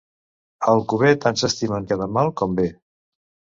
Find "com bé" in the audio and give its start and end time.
2.43-2.69